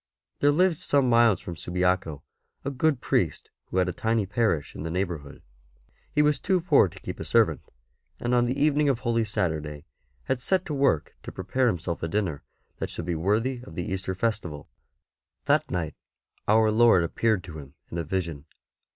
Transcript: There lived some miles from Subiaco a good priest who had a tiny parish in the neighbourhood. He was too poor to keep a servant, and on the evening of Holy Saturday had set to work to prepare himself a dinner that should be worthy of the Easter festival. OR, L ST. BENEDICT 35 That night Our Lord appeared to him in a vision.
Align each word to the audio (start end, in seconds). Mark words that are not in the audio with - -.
There 0.39 0.51
lived 0.51 0.79
some 0.79 1.07
miles 1.07 1.41
from 1.41 1.55
Subiaco 1.55 2.23
a 2.65 2.71
good 2.71 3.01
priest 3.01 3.51
who 3.65 3.77
had 3.77 3.87
a 3.87 3.91
tiny 3.91 4.25
parish 4.25 4.73
in 4.73 4.81
the 4.81 4.89
neighbourhood. 4.89 5.43
He 6.11 6.23
was 6.23 6.39
too 6.39 6.59
poor 6.59 6.87
to 6.87 6.99
keep 6.99 7.19
a 7.19 7.23
servant, 7.23 7.61
and 8.19 8.33
on 8.33 8.47
the 8.47 8.59
evening 8.59 8.89
of 8.89 9.01
Holy 9.01 9.23
Saturday 9.23 9.85
had 10.23 10.39
set 10.39 10.65
to 10.65 10.73
work 10.73 11.13
to 11.21 11.31
prepare 11.31 11.67
himself 11.67 12.01
a 12.01 12.07
dinner 12.07 12.41
that 12.79 12.89
should 12.89 13.05
be 13.05 13.13
worthy 13.13 13.61
of 13.63 13.75
the 13.75 13.85
Easter 13.93 14.15
festival. 14.15 14.67
OR, 15.47 15.53
L 15.53 15.57
ST. 15.59 15.67
BENEDICT 15.67 15.67
35 15.67 15.67
That 15.67 15.71
night 15.71 15.95
Our 16.55 16.71
Lord 16.71 17.03
appeared 17.03 17.43
to 17.43 17.59
him 17.59 17.75
in 17.91 17.99
a 17.99 18.03
vision. 18.03 18.45